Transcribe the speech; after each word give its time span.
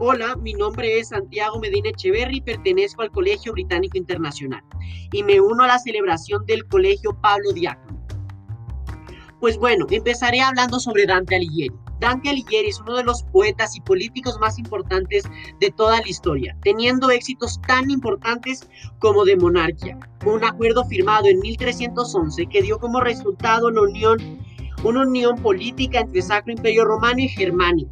Hola, 0.00 0.36
mi 0.36 0.52
nombre 0.52 1.00
es 1.00 1.08
Santiago 1.08 1.58
Medina 1.58 1.88
Echeverry 1.88 2.40
pertenezco 2.40 3.02
al 3.02 3.10
Colegio 3.10 3.52
Británico 3.52 3.98
Internacional 3.98 4.62
y 5.10 5.24
me 5.24 5.40
uno 5.40 5.64
a 5.64 5.66
la 5.66 5.80
celebración 5.80 6.46
del 6.46 6.68
Colegio 6.68 7.18
Pablo 7.20 7.52
Diácono. 7.52 7.98
Pues 9.40 9.58
bueno, 9.58 9.86
empezaré 9.90 10.40
hablando 10.40 10.78
sobre 10.78 11.04
Dante 11.04 11.34
Alighieri. 11.34 11.74
Dante 11.98 12.28
Alighieri 12.28 12.68
es 12.68 12.80
uno 12.80 12.94
de 12.94 13.02
los 13.02 13.24
poetas 13.24 13.74
y 13.74 13.80
políticos 13.80 14.38
más 14.40 14.56
importantes 14.60 15.24
de 15.58 15.70
toda 15.72 16.00
la 16.00 16.08
historia, 16.08 16.56
teniendo 16.62 17.10
éxitos 17.10 17.60
tan 17.66 17.90
importantes 17.90 18.68
como 19.00 19.24
de 19.24 19.36
monarquía, 19.36 19.98
un 20.24 20.44
acuerdo 20.44 20.84
firmado 20.84 21.26
en 21.26 21.40
1311 21.40 22.46
que 22.46 22.62
dio 22.62 22.78
como 22.78 23.00
resultado 23.00 23.66
una 23.66 25.02
unión 25.02 25.42
política 25.42 25.98
entre 25.98 26.22
Sacro 26.22 26.52
Imperio 26.52 26.84
Romano 26.84 27.18
y 27.18 27.28
Germánico, 27.28 27.90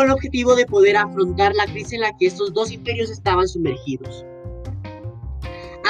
con 0.00 0.06
el 0.06 0.14
objetivo 0.14 0.54
de 0.54 0.64
poder 0.64 0.96
afrontar 0.96 1.54
la 1.54 1.66
crisis 1.66 1.92
en 1.92 2.00
la 2.00 2.16
que 2.16 2.24
estos 2.24 2.54
dos 2.54 2.72
imperios 2.72 3.10
estaban 3.10 3.46
sumergidos. 3.46 4.24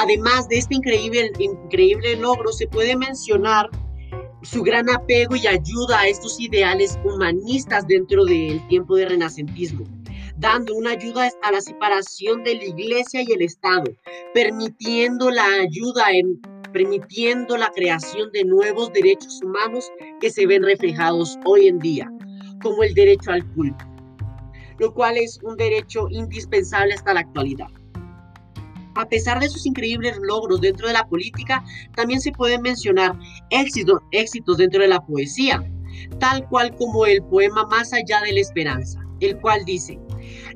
Además 0.01 0.49
de 0.49 0.57
este 0.57 0.75
increíble, 0.75 1.31
increíble 1.39 2.17
logro, 2.17 2.51
se 2.51 2.67
puede 2.67 2.97
mencionar 2.97 3.69
su 4.41 4.63
gran 4.63 4.89
apego 4.89 5.37
y 5.37 5.47
ayuda 5.47 6.01
a 6.01 6.07
estos 6.09 6.41
ideales 6.41 6.99
humanistas 7.05 7.87
dentro 7.87 8.25
del 8.25 8.67
tiempo 8.67 8.97
de 8.97 9.05
renacentismo, 9.05 9.85
dando 10.35 10.75
una 10.75 10.91
ayuda 10.91 11.29
a 11.43 11.51
la 11.53 11.61
separación 11.61 12.43
de 12.43 12.55
la 12.55 12.65
iglesia 12.65 13.21
y 13.21 13.31
el 13.31 13.43
Estado, 13.43 13.93
permitiendo 14.33 15.31
la 15.31 15.45
ayuda 15.61 16.11
en 16.11 16.41
permitiendo 16.73 17.55
la 17.55 17.71
creación 17.73 18.29
de 18.33 18.43
nuevos 18.43 18.91
derechos 18.91 19.41
humanos 19.41 19.89
que 20.19 20.29
se 20.29 20.45
ven 20.47 20.63
reflejados 20.63 21.37
hoy 21.45 21.67
en 21.67 21.79
día, 21.79 22.11
como 22.61 22.83
el 22.83 22.93
derecho 22.93 23.31
al 23.31 23.45
culto, 23.53 23.90
lo 24.81 24.91
cual 24.95 25.15
es 25.15 25.39
un 25.43 25.55
derecho 25.57 26.07
indispensable 26.09 26.95
hasta 26.95 27.13
la 27.13 27.19
actualidad. 27.19 27.67
A 28.95 29.05
pesar 29.07 29.39
de 29.39 29.47
sus 29.47 29.67
increíbles 29.67 30.17
logros 30.23 30.59
dentro 30.59 30.87
de 30.87 30.93
la 30.93 31.07
política, 31.07 31.63
también 31.95 32.19
se 32.19 32.31
pueden 32.31 32.63
mencionar 32.63 33.13
éxitos, 33.51 33.99
éxitos 34.09 34.57
dentro 34.57 34.81
de 34.81 34.87
la 34.87 34.99
poesía, 35.05 35.63
tal 36.19 36.49
cual 36.49 36.75
como 36.77 37.05
el 37.05 37.21
poema 37.25 37.63
Más 37.67 37.93
allá 37.93 38.21
de 38.21 38.33
la 38.33 38.39
esperanza, 38.39 38.99
el 39.19 39.39
cual 39.39 39.63
dice, 39.65 39.99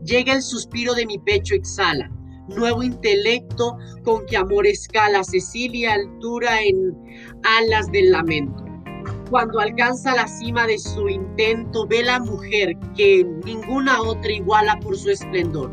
llega 0.03 0.33
el 0.33 0.41
suspiro 0.41 0.95
de 0.95 1.05
mi 1.05 1.19
pecho 1.19 1.53
exhala, 1.53 2.09
nuevo 2.47 2.81
intelecto 2.81 3.77
con 4.03 4.25
que 4.25 4.37
amor 4.37 4.65
escala, 4.65 5.23
Cecilia 5.23 5.93
altura 5.93 6.63
en 6.63 6.97
alas 7.43 7.91
del 7.91 8.11
lamento. 8.11 8.64
Cuando 9.29 9.59
alcanza 9.59 10.15
la 10.15 10.27
cima 10.27 10.67
de 10.67 10.77
su 10.77 11.09
intento, 11.09 11.87
ve 11.87 12.03
la 12.03 12.19
mujer 12.19 12.77
que 12.95 13.25
ninguna 13.43 14.01
otra 14.01 14.31
iguala 14.31 14.79
por 14.79 14.95
su 14.95 15.09
esplendor, 15.09 15.71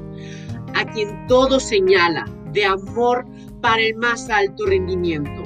a 0.75 0.85
quien 0.87 1.27
todo 1.27 1.61
señala, 1.61 2.25
de 2.53 2.65
amor 2.65 3.27
para 3.61 3.83
el 3.83 3.95
más 3.97 4.31
alto 4.31 4.67
rendimiento. 4.67 5.43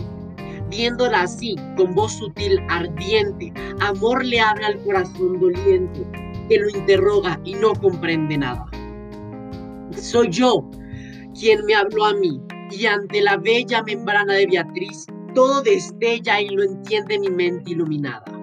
Viéndola 0.71 1.23
así, 1.23 1.57
con 1.77 1.95
voz 1.95 2.13
sutil, 2.13 2.61
ardiente, 2.69 3.53
amor 3.81 4.25
le 4.25 4.41
habla 4.41 4.69
al 4.69 4.79
corazón 4.83 5.41
doliente, 5.41 6.07
que 6.49 6.59
lo 6.59 6.69
interroga 6.69 7.41
y 7.45 7.55
no 7.55 7.75
comprende 7.75 8.39
nada. 8.39 8.67
Soy 9.97 10.29
yo 10.31 10.69
quien 11.39 11.65
me 11.67 11.75
habló 11.75 12.05
a 12.05 12.15
mí, 12.15 12.41
y 12.71 12.87
ante 12.87 13.21
la 13.21 13.37
bella 13.37 13.83
membrana 13.83 14.35
de 14.35 14.47
Beatriz, 14.47 15.07
todo 15.37 15.61
destella 15.61 16.41
y 16.41 16.49
lo 16.49 16.63
entiende 16.63 17.19
mi 17.19 17.29
mente 17.29 17.73
iluminada. 17.73 18.36